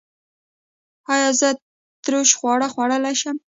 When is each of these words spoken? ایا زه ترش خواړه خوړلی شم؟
ایا 1.13 1.29
زه 1.39 1.49
ترش 2.03 2.29
خواړه 2.39 2.67
خوړلی 2.73 3.15
شم؟ 3.21 3.37